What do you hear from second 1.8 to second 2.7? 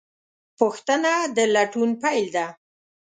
پیل ده.